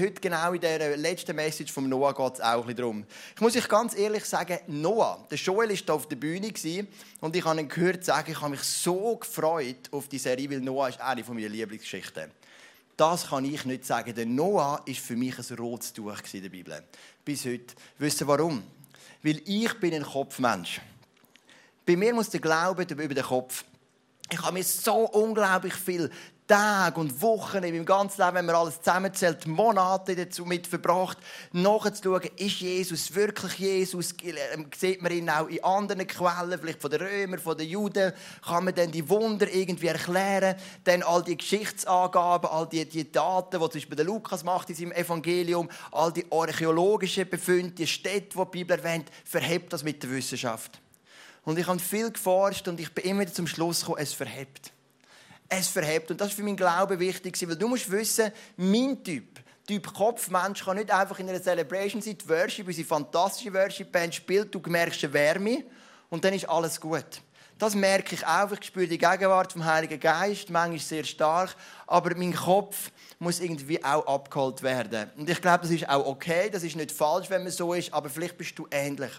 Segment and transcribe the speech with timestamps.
[0.00, 3.04] Heute genau in der letzten Message vom Noah geht es auch ein darum.
[3.34, 6.50] Ich muss euch ganz ehrlich sagen, Noah, der Joel war auf der Bühne
[7.20, 10.60] und ich habe ihn gehört sagen, ich habe mich so gefreut auf die Serie, weil
[10.60, 12.30] Noah ist eine meiner Lieblingsgeschichten.
[12.96, 16.48] Das kann ich nicht sagen, denn Noah ist für mich ein rotes Tuch in der
[16.48, 16.82] Bibel.
[17.22, 17.74] Bis heute.
[17.98, 18.62] Wisst ihr warum?
[19.22, 20.80] Weil ich bin ein Kopfmensch.
[21.84, 23.64] Bei mir muss der Glaube über den Kopf.
[24.32, 26.10] Ich habe mir so unglaublich viel
[26.50, 31.16] Tage und Wochen in meinem ganzen Leben, wenn man alles zusammenzählt, Monate dazu mit verbracht,
[31.52, 34.14] nachzuschauen, ist Jesus wirklich Jesus?
[34.24, 38.12] Ähm, sieht man ihn auch in anderen Quellen, vielleicht von den Römern, von den Juden?
[38.44, 40.56] Kann man dann die Wunder irgendwie erklären?
[40.82, 44.74] Dann all die Geschichtsangaben, all die, die Daten, die zum Beispiel der Lukas macht in
[44.74, 50.02] seinem Evangelium, all die archäologischen Befunde, die Städte, die die Bibel erwähnt, verhebt das mit
[50.02, 50.80] der Wissenschaft.
[51.44, 54.72] Und ich habe viel geforscht und ich bin immer zum Schluss gekommen, es verhebt
[55.50, 56.10] es verhebt.
[56.10, 60.64] Und das ist für meinen Glauben wichtig, weil du musst wissen, mein Typ, Typ Kopfmensch
[60.64, 65.04] kann nicht einfach in einer Celebration sein, die Worship, unsere fantastische Worship-Band spielt, du merkst
[65.04, 65.64] eine Wärme
[66.08, 67.22] und dann ist alles gut.
[67.58, 68.50] Das merke ich auch.
[68.52, 71.54] Ich spüre die Gegenwart vom Heiligen Geist, manchmal sehr stark,
[71.86, 75.10] aber mein Kopf muss irgendwie auch abgeholt werden.
[75.18, 77.92] Und ich glaube, das ist auch okay, das ist nicht falsch, wenn man so ist,
[77.92, 79.12] aber vielleicht bist du ähnlich.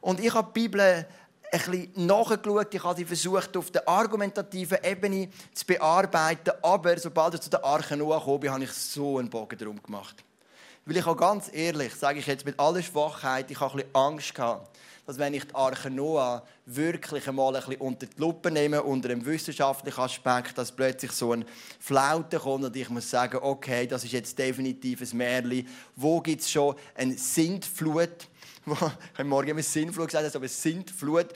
[0.00, 1.06] Und ich habe die Bibel
[1.52, 2.74] ein bisschen nachgeschaut.
[2.74, 6.52] Ich habe sie versucht, auf der argumentativen Ebene zu bearbeiten.
[6.62, 10.16] Aber sobald ich zu der Arche Noah kam, habe ich so einen Bogen drum gemacht.
[10.84, 13.94] Weil ich auch ganz ehrlich, sage ich jetzt mit aller Schwachheit, ich habe ein bisschen
[13.94, 14.74] Angst gehabt,
[15.06, 19.10] dass wenn ich die Arche Noah wirklich einmal ein bisschen unter die Lupe nehme, unter
[19.10, 21.44] einem wissenschaftlichen Aspekt, dass plötzlich so ein
[21.78, 25.68] Flaute kommt und ich muss sagen, okay, das ist jetzt definitiv ein Märchen.
[25.96, 28.28] Wo gibt es schon eine Sintflut?
[28.70, 31.28] Wo, ich habe morgen immer Sinnflut gesagt, aber Sintflut,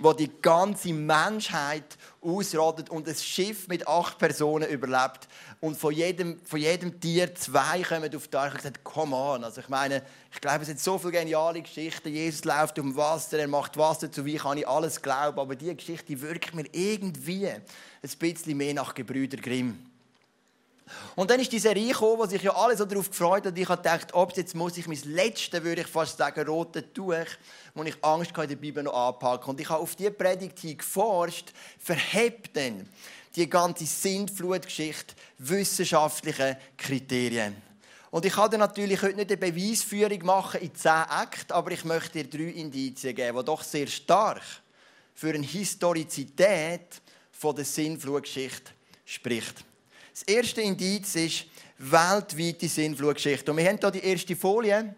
[0.00, 5.28] wo die ganze Menschheit ausrottet und ein Schiff mit acht Personen überlebt
[5.60, 9.44] und von jedem, von jedem Tier zwei kommen auf die Arche und gesagt, come on.
[9.44, 10.02] Also ich meine,
[10.32, 12.08] ich glaube, es sind so viele geniale Geschichten.
[12.08, 15.38] Jesus läuft um Wasser, er macht Wasser zu, wie kann ich alles glauben.
[15.38, 17.62] Aber diese Geschichte wirkt mir irgendwie ein
[18.18, 19.89] bisschen mehr nach Gebrüder Grimm.
[21.16, 23.52] Und dann ist die Serie gekommen, wo sich ja alle so darauf gefreut haben.
[23.52, 27.26] Und ich gedacht, ob jetzt muss ich mein letztes, würde ich fast sagen, rote Tuch,
[27.74, 29.50] wo ich Angst hatte, in der Bibel noch anpacken.
[29.50, 32.88] Und ich habe auf diese Predigt hier geforscht, verhebt dann
[33.36, 37.56] die ganze Sintflutgeschichte wissenschaftliche Kriterien.
[38.10, 41.84] Und ich kann dir natürlich heute nicht eine Beweisführung machen in zehn Akten, aber ich
[41.84, 44.42] möchte dir drei Indizien geben, die doch sehr stark
[45.14, 47.00] für eine Historizität
[47.42, 48.72] der Sinnflutgeschichte
[49.04, 49.64] spricht.
[50.20, 51.46] Das erste Indiz ist
[51.78, 53.50] weltweite Sinnflutgeschichte.
[53.50, 54.94] Und wir haben hier die erste Folie.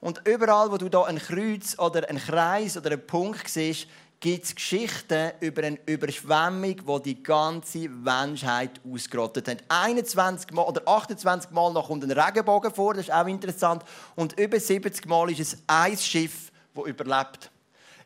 [0.00, 3.88] Und überall, wo du da ein Kreuz oder einen Kreis oder einen Punkt siehst,
[4.20, 9.64] gibt es Geschichten über eine Überschwemmung, die die ganze Menschheit ausgerottet hat.
[9.68, 13.82] 21 Mal oder 28 Mal noch kommt ein Regenbogen vor, das ist auch interessant.
[14.14, 17.50] Und über 70 Mal ist es ein Schiff, das überlebt.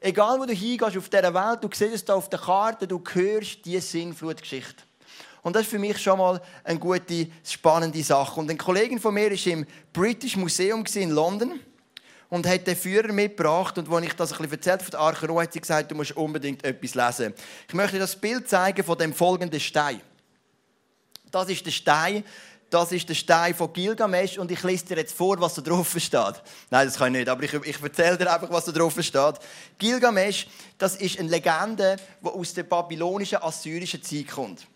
[0.00, 3.00] Egal, wo du hingehst auf dieser Welt, du siehst es hier auf der Karte, du
[3.12, 4.87] hörst diese Sinnflutgeschichte.
[5.48, 8.38] Und das ist für mich schon mal eine gute, spannende Sache.
[8.38, 11.58] Und eine Kollegin von mir war im British Museum in London
[12.28, 13.78] und hat den Führer mitgebracht.
[13.78, 15.94] Und als ich das ein bisschen erzählt von der Arche Noah, hat sie gesagt, du
[15.94, 17.32] musst unbedingt etwas lesen.
[17.66, 20.02] Ich möchte das Bild zeigen von dem folgenden Stein.
[21.30, 22.24] Das ist der Stein,
[22.68, 25.96] das ist der Stein von Gilgamesh und ich lese dir jetzt vor, was da drauf
[25.98, 26.42] steht.
[26.68, 29.36] Nein, das kann ich nicht, aber ich, ich erzähle dir einfach, was da drauf steht.
[29.78, 34.66] Gilgamesh, das ist eine Legende, die aus der babylonischen, assyrischen Zeit kommt.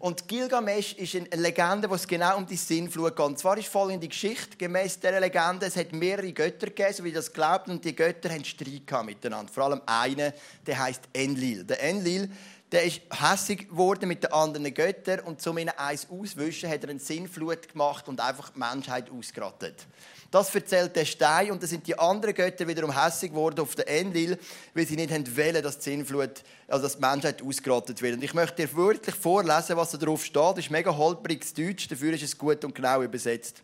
[0.00, 3.26] Und Gilgamesch ist eine Legende, es genau um die Sinnflut geht.
[3.26, 7.12] Und zwar ist folgende Geschichte, gemäß dieser Legende, es hat mehrere Götter gegeben, so wie
[7.12, 9.52] das glaubt, und die Götter haben Streit miteinander.
[9.52, 10.32] Vor allem einer,
[10.66, 11.64] der heißt Enlil.
[11.64, 12.30] Der Enlil,
[12.72, 16.90] der ist hässig geworden mit den anderen Göttern und um ihnen eins auswischen, hat er
[16.90, 19.86] eine Sinnflut gemacht und einfach die Menschheit ausgerottet.
[20.30, 23.88] Das erzählt der Stein und dann sind die anderen Götter wiederum hässig geworden auf den
[23.88, 24.38] Enlil,
[24.74, 28.14] weil sie nicht wollen, dass die Sinnflut, also dass die Menschheit ausgerottet wird.
[28.14, 30.36] Und ich möchte dir wörtlich vorlesen, was da drauf steht.
[30.36, 33.62] Das ist mega holpriges Deutsch, dafür ist es gut und genau übersetzt.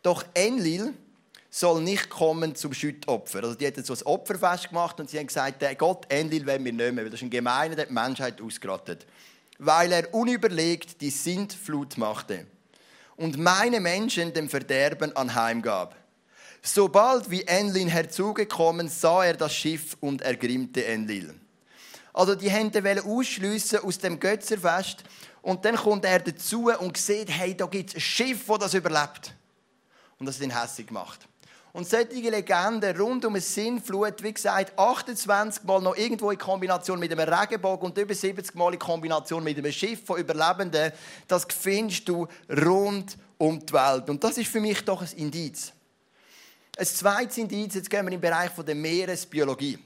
[0.00, 0.94] Doch Enlil
[1.50, 3.42] soll nicht kommen zum Schüttopfer.
[3.42, 6.72] Also die hatten so ein Opferfest gemacht und sie haben gesagt, Gott Enlil wollen wir
[6.72, 9.06] mehr, weil das ist ein Gemeiner, der die Menschheit ausgerottet.
[9.58, 12.46] Weil er unüberlegt die Sintflut machte
[13.16, 15.96] und meine Menschen dem Verderben anheimgab.
[16.62, 21.34] Sobald wie Enlil herzugekommen, sah er das Schiff und ergrimmte Enlil.
[22.12, 25.04] Also die wollen ausschliessen aus dem Götzerfest
[25.40, 28.74] und dann kommt er dazu und sieht, hey, da gibt es ein Schiff, das das
[28.74, 29.34] überlebt.
[30.18, 31.28] Und das hat ihn hässlich gemacht.
[31.78, 36.98] Und solche Legenden rund um eine Sinnflut, wie gesagt, 28 Mal noch irgendwo in Kombination
[36.98, 40.90] mit einem Regenbogen und über 70 Mal in Kombination mit einem Schiff von Überlebenden,
[41.28, 44.10] das findest du rund um die Welt.
[44.10, 45.72] Und das ist für mich doch ein Indiz.
[46.76, 49.78] Ein zweites Indiz, jetzt gehen wir im Bereich der Meeresbiologie.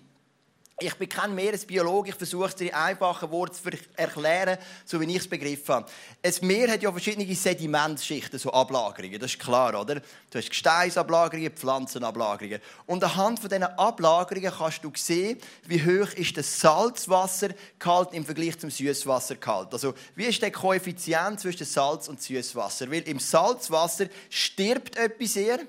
[0.84, 5.05] Ich bin kein Meeresbiologe, ich versuche es dir in einfachen Worten zu erklären, so wie
[5.05, 5.87] ich es begriffen habe.
[6.20, 10.00] Ein Meer hat ja verschiedene Sedimentschichten, so Ablagerungen, das ist klar, oder?
[10.31, 12.61] Du hast Gesteinsablagerungen, Pflanzenablagerungen.
[12.87, 18.58] Und anhand von diesen Ablagerungen kannst du sehen, wie hoch ist der Salzwassergehalt im Vergleich
[18.58, 19.73] zum Süßwassergehalt.
[19.73, 22.90] Also, wie ist der Koeffizient zwischen Salz und Süßwasser?
[22.90, 25.61] Weil im Salzwasser stirbt etwas eher,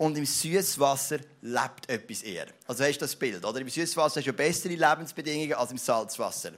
[0.00, 2.46] und im Süßwasser lebt etwas eher.
[2.66, 3.60] Also hast du das Bild, oder?
[3.60, 6.52] Im Süßwasser hast du bessere Lebensbedingungen als im Salzwasser.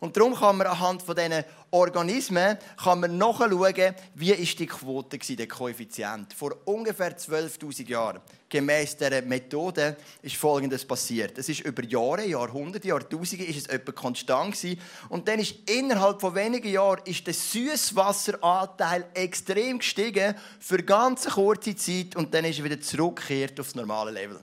[0.00, 5.18] Und darum kann man anhand von diesen Organismen kann man nachschauen, wie ist die Quote
[5.18, 6.32] war, der Koeffizient.
[6.32, 11.36] Vor ungefähr 12.000 Jahren, gemäß dieser Methode, ist Folgendes passiert.
[11.36, 14.80] Es ist über Jahre, Jahrhunderte, Jahrtausende ist es etwa konstant gewesen.
[15.10, 21.76] Und dann ist innerhalb von wenigen Jahren ist der Süßwasseranteil extrem gestiegen für ganz kurze
[21.76, 24.40] Zeit und dann ist er wieder zurückgekehrt aufs normale Level.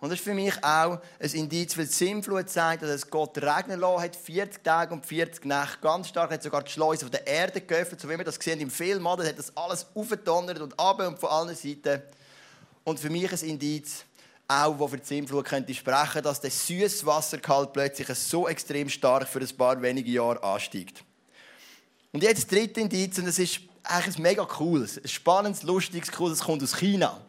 [0.00, 3.36] Und das ist für mich auch ein Indiz, weil die Sinnflut zeigt, dass es Gott
[3.36, 5.78] regnen lassen hat, 40 Tage und 40 Nächte.
[5.82, 8.60] Ganz stark hat sogar die Schleuse von der Erde geöffnet, so wie wir das sehen
[8.60, 9.04] im Film.
[9.06, 9.26] Oder?
[9.26, 12.02] hat das alles aufgedonnert und ab und von allen Seiten.
[12.82, 14.04] Und für mich ein Indiz,
[14.48, 19.40] auch wo für die Sinnflut könnte sprechen, dass der Süßwassergehalt plötzlich so extrem stark für
[19.40, 21.04] ein paar wenige Jahre ansteigt.
[22.12, 26.10] Und jetzt das dritte Indiz, und das ist eigentlich ein mega cooles, ein spannendes, lustiges,
[26.10, 27.20] cooles, das kommt aus China.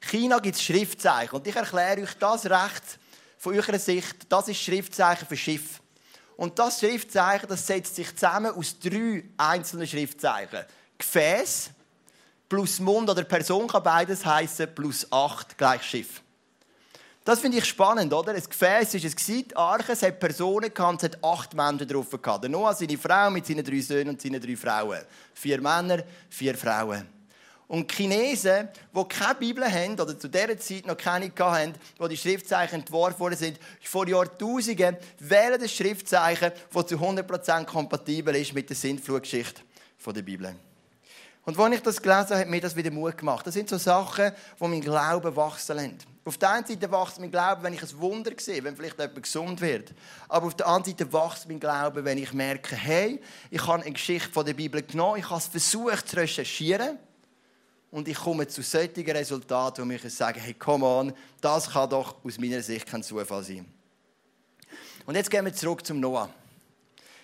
[0.00, 1.36] China gibt es Schriftzeichen.
[1.36, 2.98] Und ich erkläre euch das recht
[3.38, 4.16] von eurer Sicht.
[4.28, 5.80] Das ist Schriftzeichen für Schiff.
[6.36, 10.64] Und das Schriftzeichen das setzt sich zusammen aus drei einzelnen Schriftzeichen.
[10.98, 11.70] Gefäß
[12.48, 16.22] plus Mund oder Person kann beides heißen plus acht gleich Schiff.
[17.24, 18.34] Das finde ich spannend, oder?
[18.34, 22.48] Ein Gefäß ist es gewesen, Arche, hat Personen gehabt, es hat acht Menschen drauf gehabt.
[22.48, 25.00] Noah, seine Frau mit seinen drei Söhnen und seinen drei Frauen.
[25.34, 27.15] Vier Männer, vier Frauen.
[27.68, 32.06] Und die Chinesen, die keine Bibel haben, oder zu dieser Zeit noch keine hatten, wo
[32.06, 38.54] die Schriftzeichen entworfen worden sind, vor Jahrtausenden wählen das Schriftzeichen, das zu 100% kompatibel ist
[38.54, 39.62] mit der Sintflutgeschichte
[40.14, 40.54] der Bibel.
[41.44, 43.46] Und als ich das gelesen habe, hat mir das wieder Mut gemacht.
[43.46, 45.98] Das sind so Sachen, die mein Glauben wachsen lassen.
[46.24, 49.22] Auf der einen Seite wächst mein Glauben, wenn ich ein Wunder sehe, wenn vielleicht jemand
[49.22, 49.94] gesund wird.
[50.28, 53.20] Aber auf der anderen Seite wächst mein Glauben, wenn ich merke, hey,
[53.50, 56.98] ich habe eine Geschichte der Bibel genommen, ich habe es versucht zu recherchieren
[57.90, 62.16] und ich komme zu solchen Resultaten, wo ich sagen hey, come on, das kann doch
[62.24, 63.66] aus meiner Sicht kein Zufall sein.
[65.06, 66.28] Und jetzt gehen wir zurück zum Noah.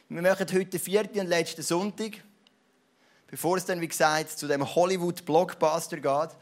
[0.08, 2.22] Wir machen heute den vierten und letzten Sonntag,
[3.26, 6.36] bevor es dann, wie gesagt, zu dem Hollywood-Blockbuster geht.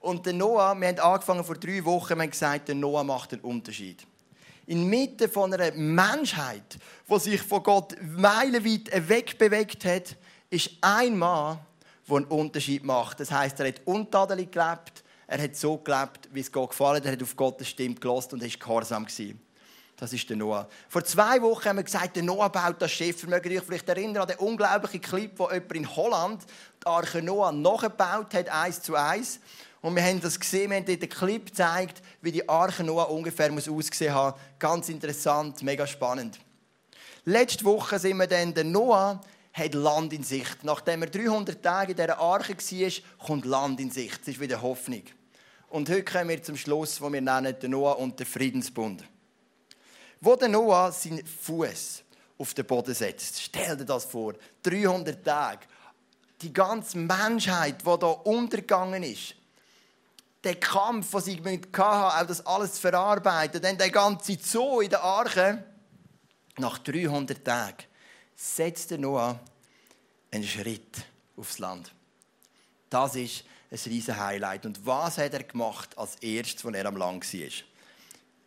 [0.00, 3.34] Und der Noah, wir haben angefangen vor drei Wochen, wir haben gesagt, der Noah macht
[3.34, 4.06] einen Unterschied.
[4.66, 6.78] Inmitten von einer Menschheit,
[7.08, 10.16] die sich von Gott meilenweit wegbewegt hat,
[10.48, 11.58] ist ein Mann,
[12.10, 13.20] der einen Unterschied macht.
[13.20, 17.06] Das heißt, er hat untadelig gelebt, er hat so gelebt, wie es Gott gefallen hat,
[17.06, 19.06] er hat auf Gottes Stimme gelost und er war gehorsam.
[19.96, 20.66] Das ist der Noah.
[20.88, 23.22] Vor zwei Wochen haben wir gesagt, der Noah baut das Schiff.
[23.22, 26.42] Ihr mögt euch vielleicht erinnern an den unglaublichen Clip, wo jemand in Holland
[26.82, 29.40] die Arche Noah nachgebaut hat, eins zu eins.
[29.82, 33.10] Und wir haben das gesehen, wir haben dort den Clip gezeigt, wie die Arche Noah
[33.10, 34.40] ungefähr muss aussehen haben.
[34.58, 36.38] Ganz interessant, mega spannend.
[37.26, 39.20] Letzte Woche sind wir dann, der Noah
[39.52, 40.64] hat Land in Sicht.
[40.64, 44.20] Nachdem er 300 Tage in dieser Arche war, kommt Land in Sicht.
[44.22, 45.02] Es ist wieder Hoffnung.
[45.68, 49.04] Und heute kommen wir zum Schluss, wo wir nennen den Noah und den Friedensbund.
[50.20, 52.02] Wo der Noah seinen Fuß
[52.38, 55.66] auf den Boden setzt, stell dir das vor, 300 Tage,
[56.42, 59.34] die ganze Menschheit, die da untergegangen ist,
[60.42, 64.90] der Kampf, den sie hatten, auch das alles zu verarbeiten, dann der ganze Zoo in
[64.90, 65.62] der Arche,
[66.56, 67.84] nach 300 Tagen
[68.40, 69.38] setzte Noah
[70.30, 71.04] einen Schritt
[71.36, 71.92] aufs Land.
[72.88, 74.66] Das ist ein riesen Highlight.
[74.66, 77.48] Und was hat er gemacht als erstes, als er am Land war?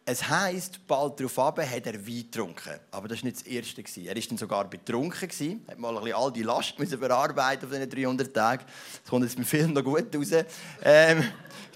[0.05, 2.77] Es heisst, bald darauf hat er Wein getrunken.
[2.91, 3.83] Aber das war nicht das Erste.
[4.01, 5.29] Er war dann sogar betrunken.
[5.67, 8.65] Er hat mal ein bisschen all die Last verarbeiten auf diesen 300 Tagen.
[9.01, 10.43] Das kommt jetzt im Film noch gut raus.
[10.83, 11.23] Ähm,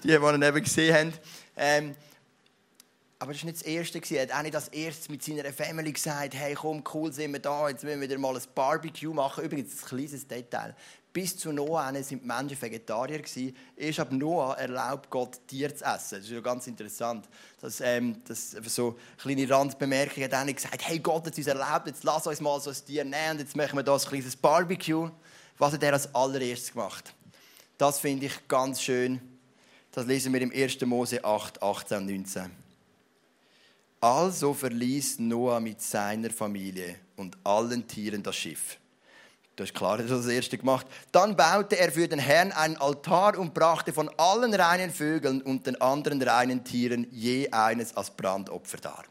[0.02, 1.12] die, die ihn eben gesehen haben.
[1.56, 1.94] Ähm,
[3.20, 4.00] aber das war nicht das Erste.
[4.14, 7.40] Er hat auch nicht als erstes mit seiner Family gesagt, hey, komm, cool sind wir
[7.40, 9.44] da, jetzt müssen wir wieder mal ein Barbecue machen.
[9.44, 10.74] Übrigens, ein kleines Detail.
[11.12, 13.22] Bis zu Noah sind die Menschen Vegetarier.
[13.76, 16.18] Erst ab Noah erlaubt Gott, Tier zu essen.
[16.18, 17.28] Das ist ja ganz interessant.
[17.60, 21.88] Das, ähm, das so kleine Randbemerkung hat einer gesagt, hey, Gott hat es uns erlaubt,
[21.88, 24.36] jetzt lass uns mal so ein Tier nehmen und jetzt machen wir da ein kleines
[24.36, 25.10] Barbecue.
[25.56, 27.12] Was hat er als allererstes gemacht?
[27.78, 29.20] Das finde ich ganz schön
[29.90, 30.80] Das lesen wir im 1.
[30.82, 32.67] Mose 8, 18 und 19.
[34.00, 38.78] Also verließ Noah mit seiner Familie und allen Tieren das Schiff.
[39.56, 40.86] Du hast klar das erste gemacht.
[41.10, 45.66] Dann baute er für den Herrn einen Altar und brachte von allen reinen Vögeln und
[45.66, 49.04] den anderen reinen Tieren je eines als Brandopfer dar.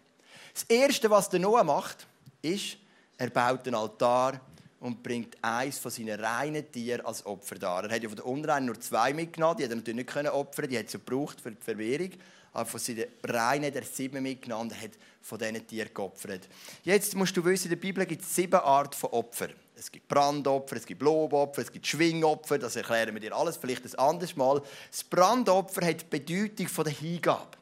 [0.53, 2.08] Das erste, was der Noah macht,
[2.41, 2.77] ist,
[3.17, 4.39] er baut einen Altar
[4.79, 7.84] und bringt eins von seinen reinen Tieren als Opfer dar.
[7.84, 10.70] Er hat ja von den Unreinen nur zwei mitgenommen, die hat er natürlich nicht opfern
[10.70, 12.12] die hat sie gebraucht für die Verwehrung.
[12.57, 14.89] Aber von seinen Reinen der sieben mitgenommen hat
[15.21, 16.49] von diesen Tieren geopfert.
[16.83, 19.53] Jetzt musst du wissen, in der Bibel gibt es sieben Arten von Opfern.
[19.75, 23.85] Es gibt Brandopfer, es gibt Lobopfer, es gibt Schwingopfer, das erklären wir dir alles vielleicht
[23.85, 24.63] ein anderes Mal.
[24.89, 27.57] Das Brandopfer hat die Bedeutung von der Hingabe.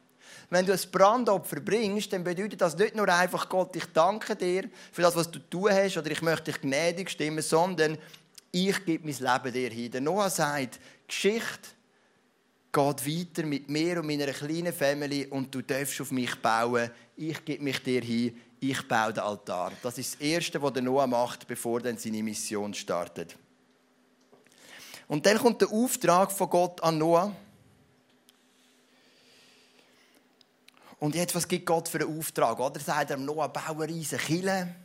[0.50, 4.70] Wenn du ein Brandopfer bringst, dann bedeutet das nicht nur einfach, Gott, ich danke dir
[4.94, 7.98] für das, was du tun hast, oder ich möchte dich gnädig stimmen, sondern
[8.50, 9.92] ich gebe mein Leben dir hin.
[9.92, 11.75] Der Noah sagt, Geschichte
[12.76, 16.90] geht weiter mit mir und meiner kleinen Family und du darfst auf mich bauen.
[17.16, 19.72] Ich gebe mich dir hin, ich baue den Altar.
[19.82, 23.38] Das ist das Erste, was Noah macht, bevor er seine Mission startet.
[25.08, 27.34] Und dann kommt der Auftrag von Gott an Noah.
[31.00, 32.60] Und jetzt, was gibt Gott für einen Auftrag?
[32.60, 34.76] Oder sagt er Noah, baue eine riesige Kille?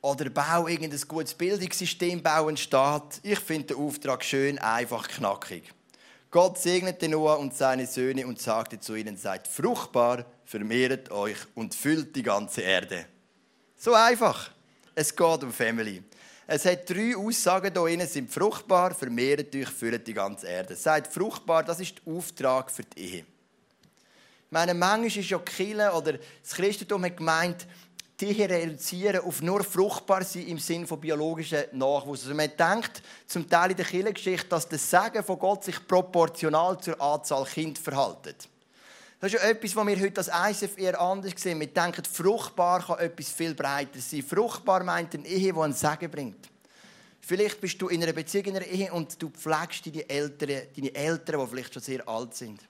[0.00, 3.20] Oder bau irgendein gutes Bildungssystem, bauen Staat.
[3.22, 5.74] Ich finde den Auftrag schön, einfach, knackig.
[6.30, 11.74] Gott segnete Noah und seine Söhne und sagte zu ihnen, seid fruchtbar, vermehrt euch und
[11.74, 13.06] füllt die ganze Erde.
[13.76, 14.50] So einfach.
[14.94, 16.02] Es geht um Family.
[16.46, 20.76] Es hat drei Aussagen hier drin, sind fruchtbar, vermehrt euch, füllt die ganze Erde.
[20.76, 23.18] Seid fruchtbar, das ist der Auftrag für die Ehe.
[23.18, 27.66] Ich meine, manchmal ist ja Kille oder das Christentum hat gemeint,
[28.20, 32.22] die hier reduzieren auf nur fruchtbar sein im Sinn von biologischem Nachwuchs.
[32.22, 36.80] Also man denkt zum Teil in der Kirchengeschichte, dass das Segen von Gott sich proportional
[36.80, 38.48] zur Anzahl Kind verhaltet.
[39.20, 41.58] Das ist ja etwas, was wir heute als ISF eher anders sehen.
[41.58, 44.22] Wir denken, fruchtbar kann etwas viel breiter sein.
[44.22, 46.48] Fruchtbar meint eine Ehe, die einen Segen bringt.
[47.20, 50.94] Vielleicht bist du in einer Beziehung, in einer Ehe und du pflegst deine Eltern, deine
[50.94, 52.60] Eltern, die vielleicht schon sehr alt sind.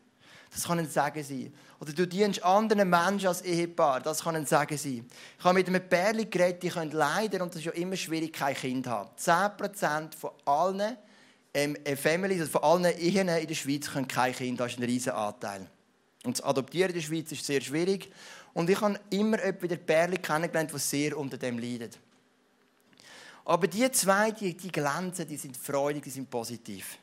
[0.51, 1.55] Das kann ein Segen sein.
[1.81, 4.01] Oder du dienst anderen Menschen als Ehepaar.
[4.01, 5.07] Das kann ein Segen sein.
[5.39, 8.33] Ich habe mit einem Pärchen geredet, die können leider, und das ist ja immer schwierig,
[8.33, 9.11] kein Kind haben.
[9.19, 10.97] 10% von allen
[11.55, 14.67] ähm, äh, Families, also von allen Ehen in der Schweiz können kein Kind haben.
[14.67, 15.67] Das ist ein riesiger Anteil.
[16.25, 18.11] Und das Adoptieren in der Schweiz ist sehr schwierig.
[18.55, 21.91] Und ich habe immer wieder Pärchen kennengelernt, die sehr unter dem leiden.
[23.45, 26.99] Aber die zwei, die, die glänzen, die sind freudig, die sind positiv.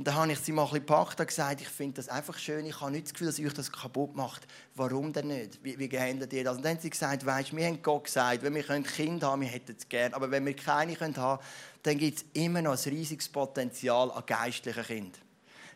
[0.00, 2.38] Und dann habe ich sie mal ein bisschen gepackt und gesagt, ich finde das einfach
[2.38, 4.46] schön, ich habe nicht das Gefühl, dass euch das kaputt macht.
[4.74, 5.62] Warum denn nicht?
[5.62, 6.56] Wie, wie handelt ihr das?
[6.56, 9.48] Und dann haben sie gesagt, weißt, wir haben Gott gesagt, wenn wir Kinder haben, wir
[9.48, 11.38] hätten es gerne, aber wenn wir keine haben können,
[11.82, 15.20] dann gibt es immer noch ein riesiges Potenzial an geistlichen Kindern.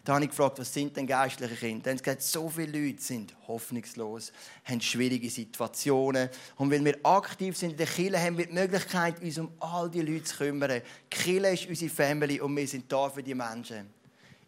[0.04, 1.82] Da habe ich gefragt, was sind denn geistliche Kinder?
[1.82, 4.32] Dann haben sie gesagt, so viele Leute sind hoffnungslos,
[4.64, 6.30] haben schwierige Situationen.
[6.56, 9.90] Und weil wir aktiv sind in der Kirche, haben wir die Möglichkeit, uns um all
[9.90, 10.80] die Leute zu kümmern.
[11.12, 13.86] Die Kirche ist unsere Family und wir sind da für die Menschen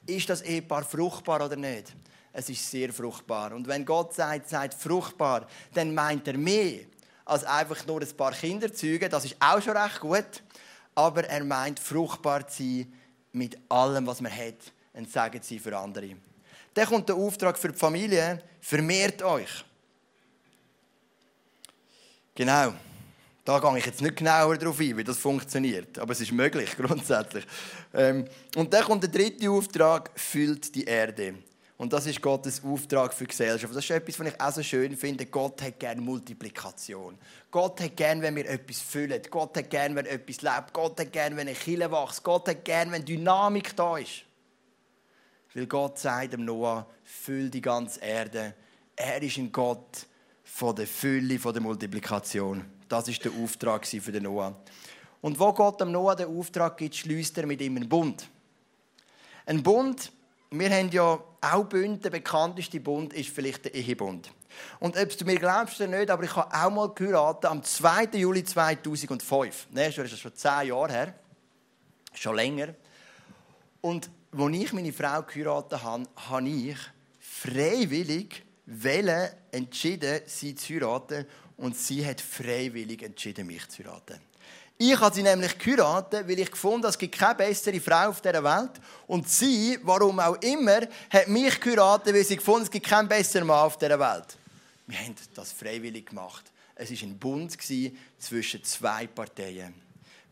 [0.06, 1.94] ist das Ehepaar fruchtbar oder nicht?
[2.32, 3.52] Es ist sehr fruchtbar.
[3.52, 6.80] Und wenn Gott sagt, seid fruchtbar, dann meint er mehr
[7.24, 9.10] als einfach nur ein paar Kinder zeugen.
[9.10, 10.42] Das ist auch schon recht gut.
[10.94, 12.92] Aber er meint fruchtbar zu sein
[13.32, 14.72] mit allem, was man hat.
[14.92, 16.16] Und sagen sie für andere.
[16.72, 19.64] Dann kommt der Auftrag für die Familie: vermehrt euch.
[22.34, 22.74] Genau.
[23.46, 26.00] Da gehe ich jetzt nicht genauer darauf ein, wie das funktioniert.
[26.00, 27.46] Aber es ist möglich, grundsätzlich.
[27.94, 28.26] Ähm,
[28.56, 31.36] und dann kommt der dritte Auftrag, füllt die Erde.
[31.76, 33.72] Und das ist Gottes Auftrag für die Gesellschaft.
[33.72, 35.26] Das ist etwas, was ich auch so schön finde.
[35.26, 37.16] Gott hat gerne Multiplikation.
[37.52, 39.22] Gott hat gerne, wenn wir etwas füllen.
[39.30, 40.72] Gott hat gerne, wenn etwas lebt.
[40.72, 42.24] Gott hat gerne, wenn eine Kille wächst.
[42.24, 44.24] Gott hat gerne, wenn Dynamik da ist.
[45.54, 48.54] Weil Gott sagt dem Noah, füll die ganze Erde.
[48.96, 50.06] Er ist ein Gott
[50.42, 52.75] von der Fülle, von der Multiplikation.
[52.88, 54.54] Das ist der Auftrag für den Noah.
[55.20, 58.28] Und wo Gott dem Noah den Auftrag gibt, schließt er mit ihm einen Bund.
[59.44, 60.12] Ein Bund,
[60.50, 64.30] wir haben ja auch Bund, der bekannteste Bund ist vielleicht der Ehebund.
[64.78, 68.04] Und ob du mir glaubst oder nicht, aber ich habe auch mal geheiratet am 2.
[68.14, 69.68] Juli 2005.
[69.72, 71.14] das ist schon zehn Jahre her.
[72.14, 72.74] Schon länger.
[73.80, 76.76] Und als ich meine Frau geheiratet habe, habe ich
[77.18, 78.44] freiwillig
[79.52, 84.20] entschieden, sie zu heiraten und sie hat freiwillig entschieden, mich zu heiraten.
[84.78, 88.20] Ich habe sie nämlich geheiratet, weil ich gefunden habe, es gibt keine bessere Frau auf
[88.20, 88.72] dieser Welt.
[89.06, 93.46] Und sie, warum auch immer, hat mich geheiratet, weil sie gefunden es gibt keinen besseren
[93.46, 94.36] Mann auf dieser Welt.
[94.86, 96.44] Wir haben das freiwillig gemacht.
[96.74, 97.56] Es war ein Bund
[98.18, 99.74] zwischen zwei Parteien.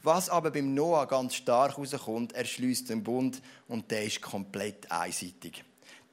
[0.02, 4.90] Was aber beim Noah ganz stark herauskommt, er schließt den Bund und der ist komplett
[4.92, 5.64] einseitig.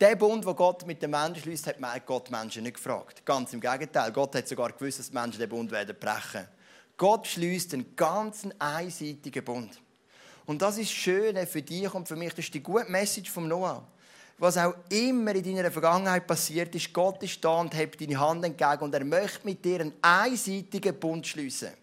[0.01, 3.24] Der Bund, den Gott mit den Menschen schließt, hat Gott Menschen nicht gefragt.
[3.24, 4.12] Ganz im Gegenteil.
[4.12, 6.48] Gott hat sogar gewusst, dass die Menschen den Bund werden brechen.
[6.98, 9.79] Gott schließt einen ganzen einseitigen Bund.
[10.48, 12.31] Und das ist schön für dich und für mich.
[12.31, 13.88] Das ist die gute Message vom Noah.
[14.39, 18.43] Was auch immer in deiner Vergangenheit passiert ist, Gott ist da und hebt deine Hand
[18.43, 21.74] entgegen und er möchte mit dir einen einseitigen Bund schließen.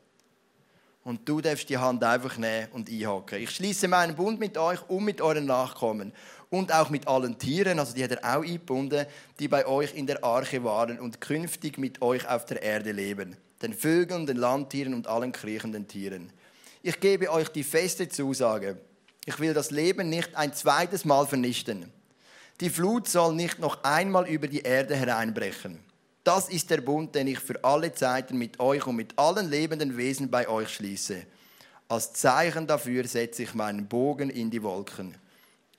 [1.05, 3.41] Und du darfst die Hand einfach nehmen und einhaken.
[3.41, 6.13] Ich schließe meinen Bund mit euch und mit euren Nachkommen
[6.51, 9.07] und auch mit allen Tieren, also die hat er auch eingebunden,
[9.39, 13.37] die bei euch in der Arche waren und künftig mit euch auf der Erde leben,
[13.63, 16.33] den Vögeln, den Landtieren und allen kriechenden Tieren.
[16.83, 18.79] Ich gebe euch die feste Zusage,
[19.27, 21.93] ich will das Leben nicht ein zweites Mal vernichten.
[22.61, 25.79] Die Flut soll nicht noch einmal über die Erde hereinbrechen.
[26.25, 29.97] Das ist der Bund, den ich für alle Zeiten mit euch und mit allen lebenden
[29.97, 31.23] Wesen bei euch schließe.
[31.89, 35.15] Als Zeichen dafür setze ich meinen Bogen in die Wolken.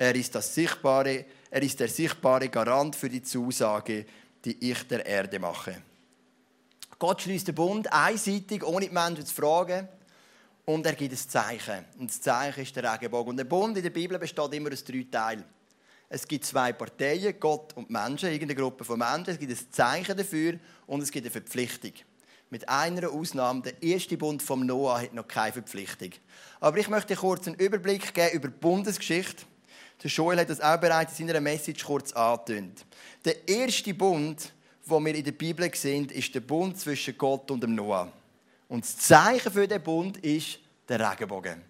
[0.01, 4.05] Er ist, das sichtbare, er ist der sichtbare Garant für die Zusage,
[4.45, 5.81] die ich der Erde mache.
[6.97, 9.89] Gott schließt den Bund einseitig, ohne die Menschen zu fragen.
[10.63, 11.83] Und er gibt ein Zeichen.
[11.97, 13.31] Und das Zeichen ist der Regenbogen.
[13.31, 15.43] Und der Bund in der Bibel besteht immer aus drei Teilen.
[16.07, 19.31] Es gibt zwei Parteien, Gott und Menschen, irgendeine Gruppe von Menschen.
[19.31, 21.91] Es gibt ein Zeichen dafür und es gibt eine Verpflichtung.
[22.49, 26.11] Mit einer Ausnahme, der erste Bund vom Noah hat noch keine Verpflichtung.
[26.61, 29.43] Aber ich möchte kurz einen Überblick geben über die Bundesgeschichte.
[30.01, 32.85] Der Joel hat das auch bereits in seiner Message kurz angetönt.
[33.25, 34.51] Der erste Bund,
[34.89, 38.11] den wir in der Bibel sehen, ist der Bund zwischen Gott und dem Noah.
[38.69, 41.61] Und das Zeichen für den Bund ist der Regenbogen.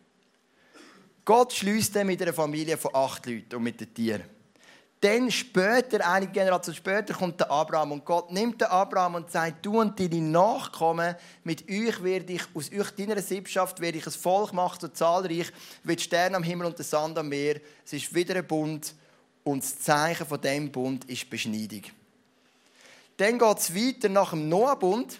[1.25, 4.23] Gott schließt den mit einer Familie von acht Leuten und mit den Tieren.
[5.01, 9.65] Dann später, einige Generationen später, kommt der Abraham und Gott nimmt den Abraham und sagt,
[9.65, 11.15] du und deine Nachkommen,
[11.45, 15.53] mit euch werde ich, aus euch, deiner Sippschaft, werde ich ein Volk machen, so zahlreich
[15.83, 17.61] wie die Sterne am Himmel und der Sand am Meer.
[17.85, 18.93] Es ist wieder ein Bund
[19.45, 21.83] und das Zeichen von dem Bund ist Beschneidung.
[23.15, 25.19] Dann geht es weiter nach dem Noah-Bund.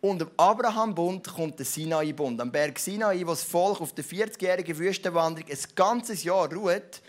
[0.00, 2.40] Und am Abraham-Bund kommt der Sinai-Bund.
[2.40, 7.00] Am Berg Sinai, wo das Volk auf der 40-jährigen Wüstenwanderung ein ganzes Jahr ruht,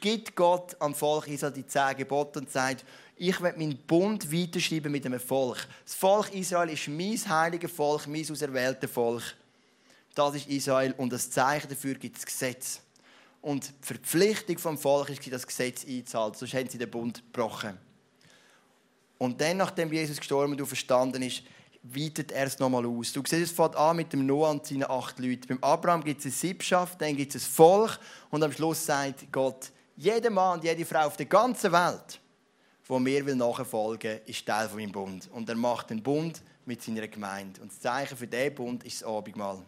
[0.00, 2.84] gibt Gott am Volk Israel die zehn Gebote und sagt,
[3.16, 5.66] ich werde meinen Bund weiterschreiben mit dem Volk.
[5.84, 9.22] Das Volk Israel ist mein heiliges Volk, mein auserwähltes Volk.
[10.14, 12.80] Das ist Israel und das Zeichen dafür gibt das Gesetz.
[13.42, 17.78] Und die Verpflichtung vom Volk ist, das Gesetz einzuhalten, sonst haben sie den Bund gebrochen.
[19.18, 21.42] Und dann, nachdem Jesus gestorben und verstanden ist,
[21.82, 23.12] weitet er es nochmal aus.
[23.12, 25.46] Du siehst, es fängt an mit dem Noah und seinen acht Leuten.
[25.46, 27.98] Beim Abraham gibt es eine Siebschaft, dann gibt es ein Volk
[28.30, 29.70] und am Schluss sagt Gott,
[30.00, 32.20] jeder Mann und jede Frau auf der ganzen Welt,
[32.86, 35.28] wo mir will nachfolgen ist Teil von meinem Bund.
[35.30, 37.60] Und er macht den Bund mit seiner Gemeinde.
[37.60, 39.62] Und das Zeichen für diesen Bund ist das Abendmahl.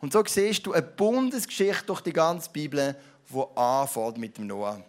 [0.00, 2.94] Und so siehst du eine Bundesgeschichte durch die ganze Bibel,
[3.28, 4.80] die anfängt mit dem Noah.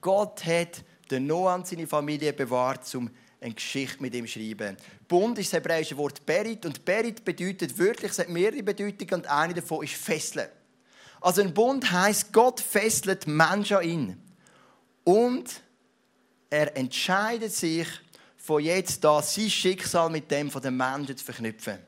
[0.00, 3.10] Gott hat den Noah und seine Familie bewahrt, um
[3.42, 4.74] eine Geschichte mit ihm schreiben.
[5.06, 9.26] Bund ist das hebräische Wort Berit und Berit bedeutet wirklich, es hat mehrere Bedeutungen und
[9.26, 10.48] eine davon ist fesseln.
[11.22, 14.22] Also ein Bund heißt, Gott fesselt Menschen an ihn
[15.04, 15.62] und
[16.50, 17.86] er entscheidet sich
[18.36, 21.78] von jetzt da sein Schicksal mit dem von den Menschen zu verknüpfen.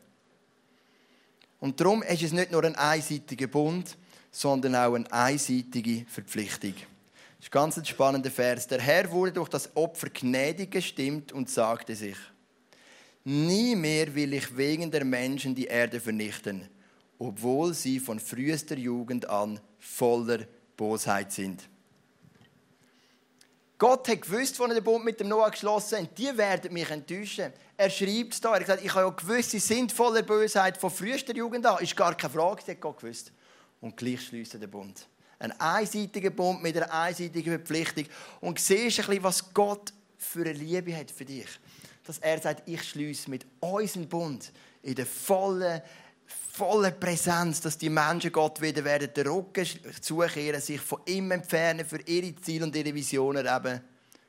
[1.59, 3.97] Und darum ist es nicht nur ein einseitiger Bund,
[4.31, 6.75] sondern auch eine einseitige Verpflichtung.
[6.75, 8.66] Das ist ein ganz spannender Vers.
[8.68, 12.16] Der Herr wurde durch das Opfer gnädig gestimmt und sagte sich,
[13.25, 16.68] nie mehr will ich wegen der Menschen die Erde vernichten,
[17.18, 20.40] obwohl sie von frühester Jugend an voller
[20.77, 21.68] Bosheit sind.
[23.77, 26.88] Gott hat gewusst, als er den Bund mit dem Noah geschlossen hat, die werden mich
[26.90, 27.53] enttäuschen.
[27.77, 30.90] Er schreibt es da, er gesagt, ich habe ja gewusst, sie sind voller Bosheit von
[30.90, 31.83] frühester Jugend an.
[31.83, 33.33] Ist gar keine Frage, das hat Gott gewusst.
[33.81, 35.07] Und gleich schließt er den Bund.
[35.38, 38.07] Ein einseitiger Bund mit einer einseitigen Verpflichtung.
[38.40, 41.48] Und siehst ein bisschen, was Gott für eine Liebe hat für dich.
[42.05, 45.83] Dass er sagt, ich schließe mit unserem Bund in der vollen,
[46.55, 49.67] vollen Präsenz, dass die Menschen Gott wieder werden den Rücken
[50.01, 53.81] zukehren, sich von ihm entfernen für ihre Ziele und ihre Visionen eben.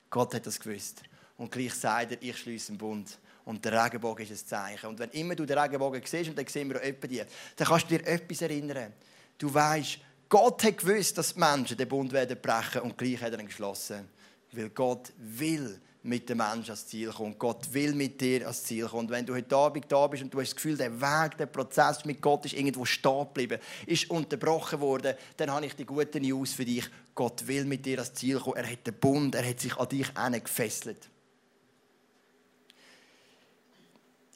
[0.10, 1.04] Gott hat das gewusst.
[1.38, 3.20] Und gleich sagt er, ich schließe einen Bund.
[3.44, 4.88] Und der Regenbogen ist ein Zeichen.
[4.88, 7.22] Und wenn immer du den Regenbogen siehst, und dann sehen wir auch die,
[7.56, 8.94] dann kannst du dir etwas erinnern.
[9.38, 13.34] Du weißt, Gott hat gewusst, dass die Menschen den Bund werden brechen und gleich hat
[13.34, 14.10] er ihn geschlossen.
[14.52, 17.36] Weil Gott will mit dem Menschen ans Ziel kommen.
[17.39, 19.06] Gott will mit dir ans Ziel kommen.
[19.06, 21.48] Und wenn du heute Abend da bist und du hast das Gefühl, der Weg, der
[21.48, 26.20] Prozess mit Gott ist irgendwo stehen geblieben, ist unterbrochen worden, dann habe ich die gute
[26.20, 26.88] News für dich.
[27.15, 28.58] Gott will mit dir ans Ziel kommen.
[28.58, 31.10] Er hat den Bund, er hat sich an dich gefesselt.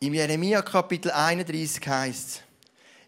[0.01, 2.41] Im Jeremia Kapitel 31 heißt es,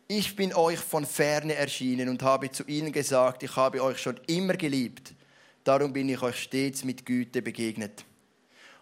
[0.08, 4.20] ich bin euch von ferne erschienen und habe zu ihnen gesagt, ich habe euch schon
[4.28, 5.14] immer geliebt.
[5.64, 8.04] Darum bin ich euch stets mit Güte begegnet.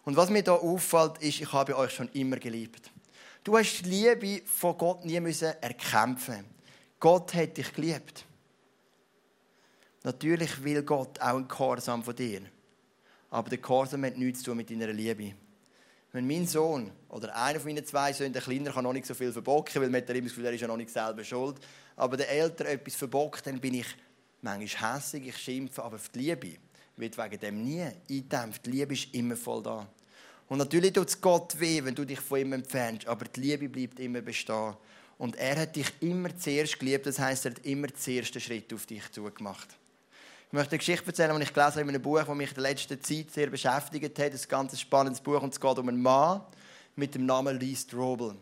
[0.10, 2.90] Und was mir da auffällt, ist, ich habe euch schon immer geliebt.
[3.44, 6.46] Du hast die Liebe von Gott nie müssen erkämpfen.
[7.00, 8.26] Gott hat dich geliebt.
[10.02, 12.42] Natürlich will Gott auch ein Gehorsam von dir.
[13.30, 15.36] Aber der Gehorsam hat nichts zu tun mit deiner Liebe.
[16.12, 19.14] Wenn mein Sohn oder einer von meinen zwei Söhnen, der Kleiner, kann noch nicht so
[19.14, 21.58] viel verbocken, weil man hat immer das er ist ja noch nicht selber schuld.
[21.96, 23.96] Aber der Ältere etwas verbockt, dann bin ich
[24.42, 26.58] manchmal hässlich, ich schimpfe, aber für die Liebe
[26.96, 28.66] wird wegen dem nie eingedämpft.
[28.66, 29.88] Die Liebe ist immer voll da.
[30.50, 33.70] Und natürlich tut es Gott weh, wenn du dich von ihm entfernst, aber die Liebe
[33.70, 34.76] bleibt immer bestehen.
[35.20, 38.74] Und er hat dich immer zuerst geliebt, das heißt, er hat immer den ersten Schritt
[38.74, 39.68] auf dich zugemacht.
[40.48, 42.56] Ich möchte eine Geschichte erzählen, die ich gelesen habe in einem Buch, das mich in
[42.56, 44.32] der letzten Zeit sehr beschäftigt hat.
[44.32, 46.42] Ein ganz spannendes Buch und es geht um einen Mann
[46.96, 48.36] mit dem Namen Lee Strobel.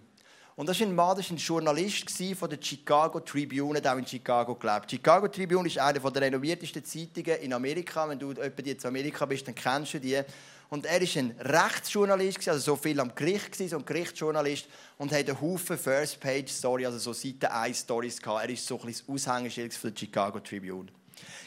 [0.56, 3.98] Und das ist ein Mann, das ist ein Journalist von der Chicago Tribune, der auch
[3.98, 4.90] in Chicago gelebt.
[4.90, 8.08] Chicago Tribune ist eine der renoviertesten Zeitungen in Amerika.
[8.08, 10.22] Wenn du etwa in Amerika bist, dann kennst du die.
[10.70, 15.32] Und er war ein Rechtsjournalist, also so viel am Gericht, so ein Gerichtsjournalist, und hatte
[15.32, 18.44] einen Haufen First-Page-Stories, also so Seite-1-Stories gehabt.
[18.44, 20.88] Er ist so ein bisschen das Aushängeschild für die Chicago Tribune.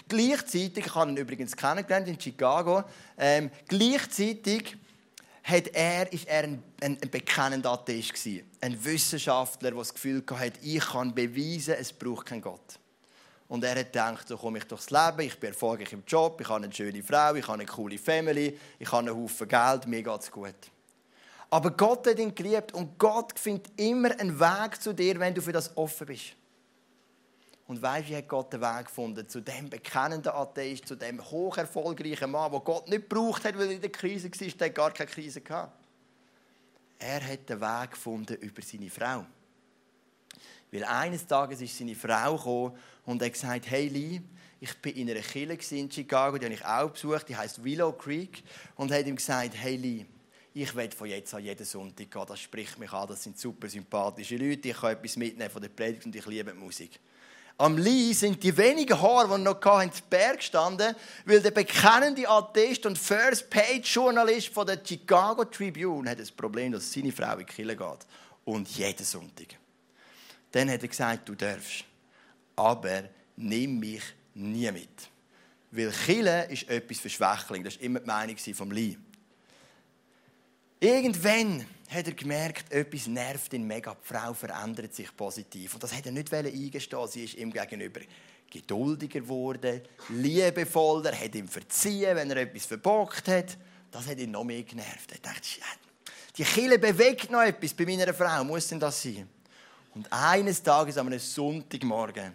[0.08, 2.82] Gleichzeitig, ich habe ihn übrigens kennengelernt in Chicago,
[3.16, 4.76] ähm, gleichzeitig
[5.42, 8.14] hat er, ist er ein, ein, ein bekennender Atheist.
[8.60, 12.79] Ein Wissenschaftler, der das Gefühl hatte, ich kann beweisen, es braucht keinen Gott.
[13.50, 16.48] Und er hat gedacht, so komme ich durchs Leben, ich bin erfolgreich im Job, ich
[16.48, 20.04] habe eine schöne Frau, ich habe eine coole Family, ich habe einen Haufen Geld, mir
[20.04, 20.54] geht es gut.
[21.50, 25.42] Aber Gott hat ihn geliebt und Gott findet immer einen Weg zu dir, wenn du
[25.42, 26.36] für das offen bist.
[27.66, 31.20] Und weißt du, wie hat Gott den Weg gefunden zu dem bekennenden Atheist, zu dem
[31.28, 34.70] hoch erfolgreichen Mann, der Gott nicht gebraucht hat, weil er in der Krise war, der
[34.70, 35.76] gar keine Krise gehabt.
[37.00, 39.26] Er hat den Weg gefunden über seine Frau.
[40.72, 42.78] Weil eines Tages ist seine Frau gekommen
[43.10, 44.20] und hat gesagt, hey Lee,
[44.60, 47.92] ich bin in einer Kirche in Chicago, die habe ich auch besucht, die heißt Willow
[47.92, 48.42] Creek,
[48.76, 50.06] und hat ihm gesagt, hey Lee,
[50.54, 53.68] ich werde von jetzt an jeden Sonntag gehen, das spricht mich an, das sind super
[53.68, 57.00] sympathische Leute, ich kann etwas mitnehmen von der Predigt und ich liebe die Musik.
[57.58, 60.94] Am Lee sind die wenigen Haare, die er noch hatten, zu Berg gestanden,
[61.26, 67.12] weil der bekennende Atheist und First-Page-Journalist von der Chicago Tribune hat das Problem, dass seine
[67.12, 68.06] Frau in die Kirche geht.
[68.46, 69.58] Und jeden Sonntag.
[70.52, 71.84] Dann hat er gesagt, du darfst.
[72.60, 73.04] Aber
[73.36, 74.02] nimm mich
[74.34, 75.08] nie mit.
[75.70, 77.64] Weil Kille ist etwas für Schwächlinge.
[77.64, 78.98] Das war immer die Meinung vom Lee.
[80.78, 83.94] Irgendwann hat er gemerkt, etwas nervt ihn mega.
[83.94, 85.72] Die Frau verändert sich positiv.
[85.72, 88.00] Und das hat er nicht eingestehen Sie ist ihm gegenüber
[88.50, 93.56] geduldiger geworden, liebevoller, hat ihm verziehen, wenn er etwas verbockt hat.
[93.90, 95.12] Das hat ihn noch mehr genervt.
[95.12, 95.46] Er dachte,
[96.36, 98.44] die Kille bewegt noch etwas bei meiner Frau.
[98.44, 99.28] Muss denn das sein?
[99.94, 102.34] Und eines Tages, an einem Sonntagmorgen,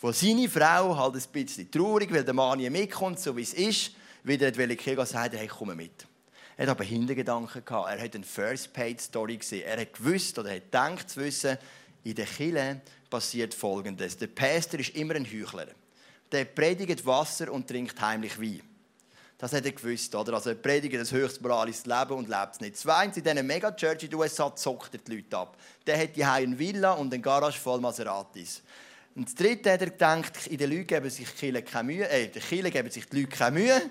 [0.00, 3.54] wo seine Frau halt ein bisschen traurig, weil der Mann nie mitkommt, so wie es
[3.54, 6.06] ist, wieder in die Kirche sagt, hey, komm mit.
[6.56, 7.88] Er hat aber Hintergedanken gehabt.
[7.88, 9.64] Er hat eine First-Page-Story gesehen.
[9.64, 11.56] Er hat gewusst oder hat gedacht zu wissen,
[12.04, 12.80] in der Kirche
[13.10, 14.16] passiert Folgendes.
[14.16, 15.68] Der Pastor ist immer ein Heuchler.
[16.30, 18.60] Der predigt Wasser und trinkt heimlich Wein.
[19.38, 20.34] Das hat er gewusst, oder?
[20.34, 22.76] Also er predigt das höchst moralisches Leben und lebt es nicht.
[22.76, 25.56] Zweitens, in diesen Megachurch in den USA zockt er die Leute ab.
[25.86, 28.62] Der hat die eine Villa und eine Garage voll Maseratis.
[29.18, 32.28] Und das Dritte hat er gedacht, in den Leuten geben sich die keine Mühe, äh,
[32.28, 33.82] die Kirche geben sich die Leute keine Mühe.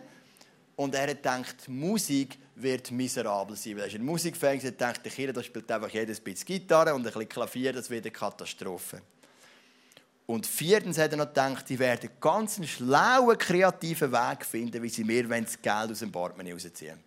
[0.77, 3.75] Und er hat gedacht, Musik wird miserabel sein.
[3.75, 6.95] Weil er ist ein Musikfan, er denkt, der Kirche, da spielt einfach jedes bisschen Gitarre
[6.95, 9.01] und ein bisschen Klavier, das wird eine Katastrophe.
[10.27, 14.87] Und viertens hat er noch gedacht, die werden ganz einen schlauen, kreativen Weg finden, wie
[14.87, 17.03] sie mir das Geld aus dem Portemonnaie rausziehen.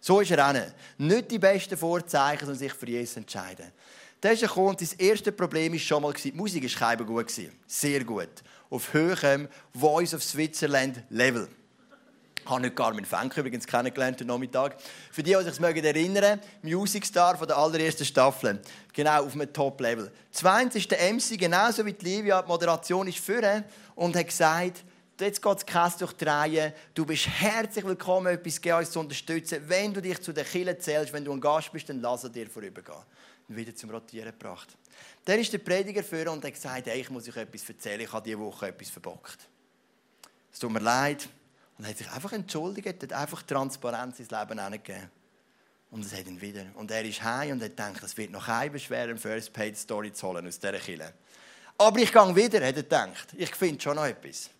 [0.00, 0.74] So ist er auch nicht.
[0.98, 3.72] Nicht die besten Vorzeichen, sondern sich für Jesus entscheiden.
[4.20, 7.32] Das ist gekommen, das erste Problem war schon mal, die Musik war gut.
[7.66, 8.28] Sehr gut.
[8.68, 11.48] Auf höherem Voice of Switzerland Level.
[12.42, 14.76] Ich habe nicht Carmen Fenk übrigens kennengelernt am Nachmittag.
[15.12, 18.60] Für die, die sich erinnern, Music Star von der allerersten Staffel.
[18.92, 20.10] Genau, auf einem Top-Level.
[20.32, 24.82] Zweitens ist der MC, genauso wie die Livia, die Moderation ist führen und hat gesagt,
[25.20, 26.74] jetzt geht es Käse durch die Reihe.
[26.94, 29.62] Du bist herzlich willkommen, etwas uns zu unterstützen.
[29.66, 32.30] Wenn du dich zu den Killen zählst, wenn du ein Gast bist, dann lass er
[32.30, 32.98] dir vorübergehen.
[33.48, 34.68] Und wieder zum Rotieren gebracht.
[35.24, 38.12] Dann ist der Prediger für und hat gesagt, hey, ich muss euch etwas erzählen, ich
[38.12, 39.38] habe diese Woche etwas verbockt.
[40.52, 41.28] Es tut mir leid,
[41.78, 45.10] und er hat sich einfach entschuldigt, hat einfach Transparenz ins Leben gegeben.
[45.90, 46.66] Und es hat ihn wieder.
[46.74, 49.78] Und er ist heim und hat gedacht, es wird noch ein schwer, eine First Paid
[49.78, 51.14] Story zu holen aus dieser Kille.
[51.78, 53.28] Aber ich gehe wieder, hat er gedacht.
[53.36, 54.50] Ich finde schon noch etwas.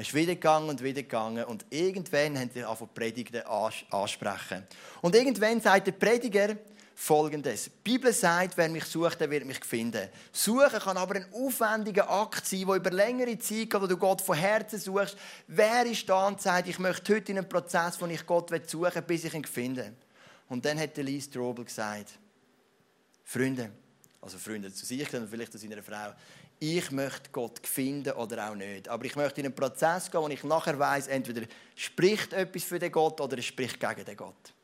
[0.00, 3.42] Er ist wieder gegangen und wieder gegangen und irgendwann haben sie angefangen, Predigten
[3.90, 4.66] ansprechen.
[5.02, 6.56] Und irgendwann sagt der Prediger,
[6.94, 7.64] Folgendes.
[7.64, 10.08] Die Bibel sagt, wer mich sucht, der wird mich finden.
[10.32, 14.22] Suchen kann aber ein aufwendiger Akt sein, der über längere Zeit geht, wo du Gott
[14.22, 15.18] von Herzen suchst.
[15.46, 18.94] Wer ist da und sagt, ich möchte heute in einen Prozess, wo ich Gott suchen
[18.94, 19.92] will, bis ich ihn finde?
[20.48, 22.12] Und dann hat Lise Strobel gesagt,
[23.22, 23.70] Freunde,
[24.22, 26.14] also Freunde zu sich und vielleicht zu seiner Frau,
[26.62, 28.86] ich möchte Gott finden oder auch nicht.
[28.88, 32.78] Aber ich möchte in einen Prozess gehen, wo ich nachher weiß, entweder spricht etwas für
[32.78, 34.54] den Gott oder es spricht gegen den Gott.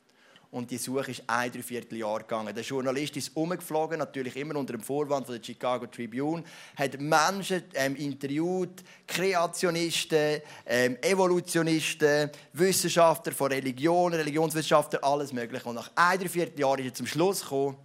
[0.51, 2.53] Und die Suche ist ein Dreivierteljahr gegangen.
[2.53, 6.43] Der Journalist ist umgeflogen, natürlich immer unter dem Vorwand von der Chicago Tribune,
[6.75, 15.67] hat Menschen ähm, interviewt, Kreationisten, ähm, Evolutionisten, Wissenschaftler von Religion, Religionswissenschaftler, alles Mögliche.
[15.67, 17.77] Und nach ein Dreivierteljahr ist er zum Schluss gekommen,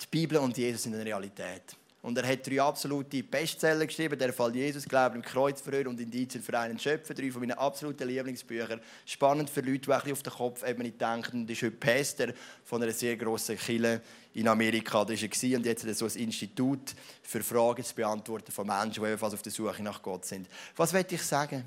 [0.00, 1.77] die Bibel und Jesus sind eine Realität.
[2.00, 6.42] Und er hat drei absolute Bestseller geschrieben, der Fall Jesus, Glauben im Kreuzverhör und Indizien
[6.42, 7.12] für einen Schöpfer.
[7.12, 8.80] Drei von meinen absoluten Lieblingsbüchern.
[9.04, 11.40] Spannend für Leute, die ein auf den Kopf eben denken.
[11.40, 12.28] Und ist heute Pastor
[12.64, 14.00] von einer sehr grossen Kirche
[14.34, 15.04] in Amerika.
[15.04, 18.66] Da war er und jetzt hat er so ein Institut für Fragen zu beantworten von
[18.66, 20.48] Menschen, die ebenfalls auf der Suche nach Gott sind.
[20.76, 21.66] Was will ich sagen?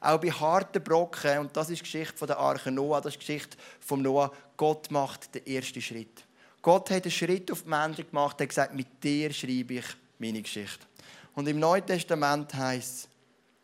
[0.00, 3.22] Auch bei harten Brocken, und das ist die Geschichte von der Arche Noah, das ist
[3.22, 6.24] die Geschichte von Noah, Gott macht den ersten Schritt.
[6.62, 9.84] Gott hat einen Schritt auf die Menschen gemacht, hat gesagt, mit dir schreibe ich
[10.18, 10.86] meine Geschichte.
[11.34, 13.08] Und im Neuen Testament heißt es,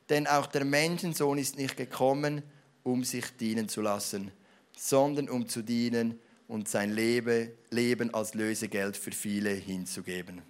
[0.08, 2.42] denn auch der Menschensohn ist nicht gekommen,
[2.82, 4.32] um sich dienen zu lassen,
[4.76, 10.42] sondern um zu dienen und sein Leben als Lösegeld für viele hinzugeben.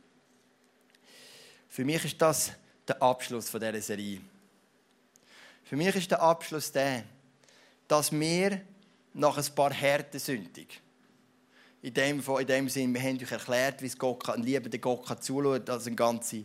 [1.68, 2.52] Für mich ist das
[2.86, 4.20] der Abschluss von dieser Serie.
[5.64, 7.04] Für mich ist der Abschluss der,
[7.88, 8.62] dass wir
[9.12, 10.80] nach ein paar Härten sündig
[11.82, 15.20] in dem, in dem Sinn, wir haben euch erklärt, wie Gott ein liebender Gott kann
[15.20, 16.44] zuschauen, dass eine ganze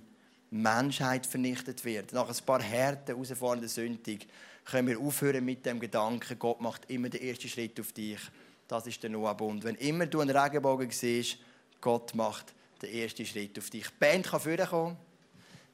[0.52, 2.13] Menschheit vernichtet wird.
[2.13, 4.19] Nach ein paar harten, herausfordernden Sünden
[4.65, 8.19] können wir aufhören mit dem Gedanken, Gott macht immer den ersten Schritt auf dich.
[8.67, 9.63] Das ist der Noah-Bund.
[9.63, 11.38] Wenn immer du einen Regenbogen siehst,
[11.82, 13.88] Gott macht den ersten Schritt auf dich.
[13.88, 14.98] Die Band kann vorkommen.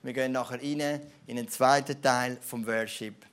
[0.02, 3.26] Wir gehen nachher rein in den zweiten Teil vom Worship.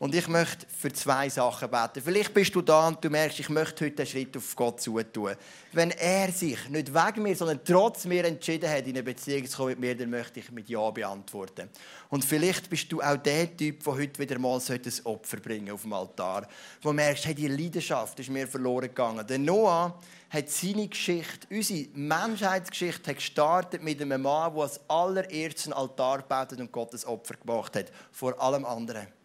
[0.00, 2.00] Und ich möchte für zwei Sachen beten.
[2.02, 5.34] Vielleicht bist du da und du merkst, ich möchte heute einen Schritt auf Gott zutun.
[5.72, 9.58] Wenn er sich nicht wegen mir, sondern trotz mir entschieden hat, in eine Beziehung zu
[9.58, 11.68] kommen mit mir, dann möchte ich mit Ja beantworten.
[12.08, 15.82] Und vielleicht bist du auch der Typ, der heute wieder mal ein Opfer bringen auf
[15.82, 16.48] dem Altar.
[16.80, 19.26] Wo merkst, hey, die Leidenschaft ist mir verloren gegangen.
[19.26, 25.70] Der Noah hat seine Geschichte, unsere Menschheitsgeschichte, hat gestartet mit einem Mann, der als allererstes
[25.70, 27.92] Altar betet und Gottes Opfer gemacht hat.
[28.10, 29.19] Vor allem anderen.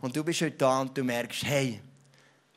[0.00, 1.80] Und du bist heute da und du merkst, hey,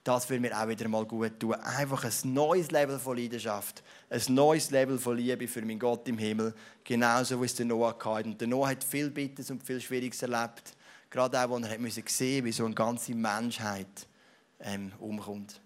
[0.04, 1.54] das will mir auch wieder mal gut tun.
[1.54, 6.17] Einfach ein neues Level von Leidenschaft, ein neues Level von Liebe für meinen Gott im
[6.17, 8.30] Himmel, genauso wie es der Noah hatte.
[8.30, 10.75] Und der Noah hat viel Bittes und viel Schwieriges erlebt,
[11.10, 14.08] gerade auch, als er musste sehen wie so eine ganze Menschheit
[14.60, 15.62] ähm, umkommt.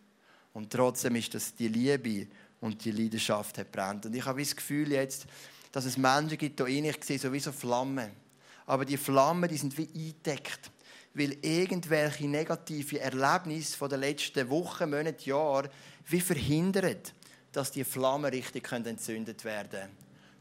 [0.53, 2.27] Und trotzdem ist das die Liebe
[2.59, 4.05] und die Leidenschaft hat brennt.
[4.05, 5.25] Und ich habe das Gefühl jetzt,
[5.71, 8.11] dass es Menschen gibt hier ich sehe so wie so Flammen.
[8.65, 10.72] Aber die Flammen, die sind wie eingedeckt
[11.13, 15.69] weil irgendwelche negative Erlebnisse von den letzten Wochen, Monaten, Jahren
[16.07, 17.13] wie verhindert,
[17.51, 19.97] dass die Flammen richtig entzündet werden können.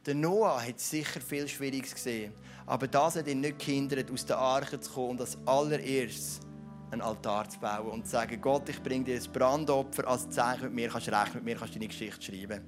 [0.06, 2.32] Der Noah hat sicher viel Schwieriges gesehen,
[2.66, 6.40] aber das hat ihn nicht gehindert, aus der Arche zu kommen und als allererstes
[6.90, 10.64] einen Altar zu bauen und zu sagen, Gott, ich bringe dir ein Brandopfer als Zeichen,
[10.64, 12.62] mit mir kannst du rechnen, mit mir kannst du deine Geschichte schreiben.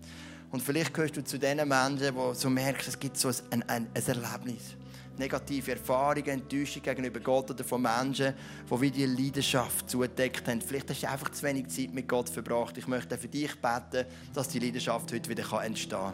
[0.50, 3.88] Und vielleicht gehörst du zu den Menschen, die so merken, es gibt so ein, ein,
[3.92, 4.76] ein Erlebnis
[5.18, 8.34] negative Erfahrungen, Enttäuschung gegenüber Gott oder von Menschen,
[8.70, 10.60] die wie die Leidenschaft zugedeckt haben.
[10.60, 12.76] Vielleicht hast du einfach zu wenig Zeit mit Gott verbracht.
[12.78, 16.12] Ich möchte für dich beten, dass die Leidenschaft heute wieder entstehen kann.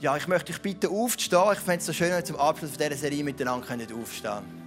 [0.00, 1.52] Ja, ich möchte dich bitten, aufzustehen.
[1.52, 4.58] Ich fände es so schön, wenn wir zum Abschluss dieser Serie miteinander aufstehen können.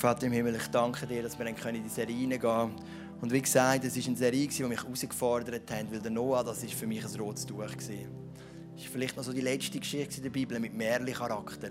[0.00, 2.74] Vater im Himmel, ich danke dir, dass wir in die Serie reingehen können
[3.20, 6.62] und wie gesagt, es war eine Serie, die mich herausgefordert hat, weil der Noah, das
[6.62, 7.66] ist für mich ein rotes Tuch.
[7.66, 11.70] Das ist vielleicht noch so die letzte Geschichte der Bibel mit Märchen-Charakter.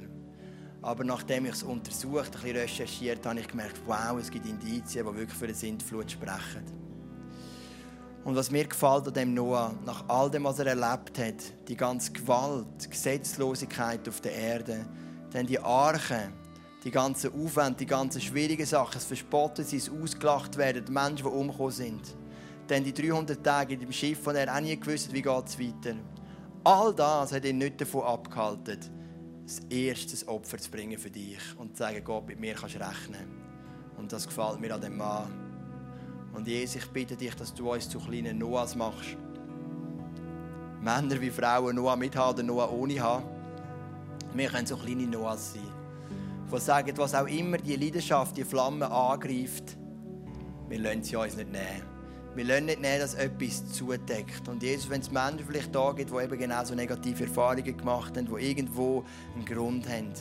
[0.82, 5.06] Aber nachdem ich es untersucht, ein bisschen recherchiert, habe ich gemerkt, wow, es gibt Indizien,
[5.06, 6.64] die wirklich für eine Sintflut sprechen.
[8.24, 11.76] Und was mir gefällt an dem Noah, nach all dem, was er erlebt hat, die
[11.76, 14.86] ganze Gewalt, Gesetzlosigkeit auf der Erde,
[15.32, 16.32] dann die Arche,
[16.84, 21.24] die ganzen Aufwände, die ganzen schwierigen Sachen, das Verspottet sein, Ausgelacht werden, die Menschen, die
[21.24, 22.16] umgekommen sind.
[22.68, 25.60] Dann die 300 Tage in dem Schiff, von er auch nie gewusst wie geht es
[25.60, 25.96] weiter.
[26.64, 28.80] All das hat ihn nicht davon abgehalten,
[29.44, 32.80] das erste Opfer zu bringen für dich und zu sagen, Gott, mit mir kannst du
[32.80, 33.28] rechnen.
[33.98, 35.28] Und das gefällt mir an dem Mann.
[36.34, 39.18] Und Jesus, ich bitte dich, dass du uns zu kleinen Noahs machst.
[40.80, 43.26] Männer wie Frauen Noah mit haben Noah ohne haben.
[44.34, 45.69] Wir können so kleine Noahs sein
[46.52, 49.78] die sagen, was auch immer die Leidenschaft, die Flamme angreift,
[50.68, 51.84] wir lassen sie uns nicht nehmen.
[52.36, 54.48] Wir lassen nicht nehmen, dass etwas zudeckt.
[54.48, 58.16] Und Jesus, wenn es Menschen vielleicht da gibt, die eben genau so negative Erfahrungen gemacht
[58.16, 59.04] haben, die irgendwo
[59.36, 60.14] einen Grund haben,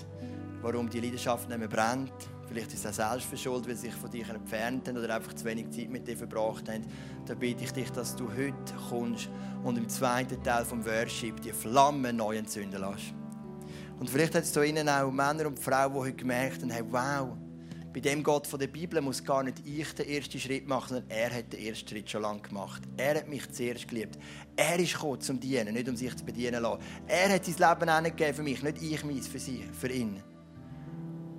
[0.62, 2.12] warum die Leidenschaft nicht mehr brennt,
[2.48, 5.44] vielleicht ist auch selbst verschuldet, weil sie sich von dir entfernt haben oder einfach zu
[5.44, 6.86] wenig Zeit mit dir verbracht haben,
[7.26, 9.28] dann bitte ich dich, dass du heute kommst
[9.62, 13.17] und im zweiten Teil vom Worship die Flamme neu entzünden lässt.
[13.98, 17.36] Und vielleicht hat es da innen auch Männer und Frauen, die heute gemerkt haben, wow,
[17.92, 21.10] bei dem Gott von der Bibel muss gar nicht ich den ersten Schritt machen, sondern
[21.10, 22.82] er hat den ersten Schritt schon lange gemacht.
[22.96, 24.18] Er hat mich zuerst geliebt.
[24.54, 26.80] Er ist gekommen, zum Dienen, nicht um sich zu bedienen lassen.
[27.08, 30.22] Er hat sein Leben angegeben für mich, nicht ich meins für sie, für ihn.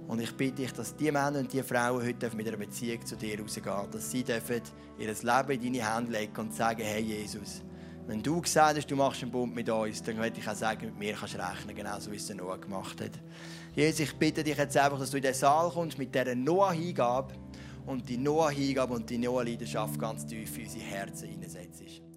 [0.10, 3.16] Und ich bitte dich, dass die Männer und die Frauen heute mit einer Beziehung zu
[3.16, 4.62] dir rausgehen dass sie dürfen
[4.98, 7.62] ihr Leben in deine Hände legen und sagen, hey Jesus,
[8.10, 10.88] wenn du gesagt hast, du machst einen Bund mit uns, dann würde ich auch sagen,
[10.88, 13.12] mit mir kannst du rechnen, genauso wie es der Noah gemacht hat.
[13.76, 17.36] Jesus, ich bitte dich jetzt einfach, dass du in den Saal kommst mit dieser Noah-Hingabe
[17.86, 22.09] und die Noah-Hingabe und die Noah-Leidenschaft ganz tief in unsere Herzen hineinsetzt.